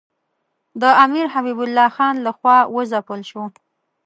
[0.81, 3.43] د امیر حبیب الله خان له خوا وځپل شو.